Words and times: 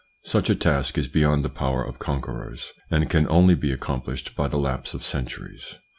Such 0.23 0.49
a 0.49 0.55
task 0.55 0.97
is 0.97 1.07
beyond 1.07 1.45
the 1.45 1.49
power 1.49 1.83
of 1.83 1.99
conquerors, 1.99 2.71
and 2.89 3.07
can 3.07 3.29
only 3.29 3.53
be 3.53 3.71
accomplished 3.71 4.35
by 4.35 4.47
the 4.47 4.57
lapse 4.57 4.95
of 4.95 5.03
centuries. 5.03 5.75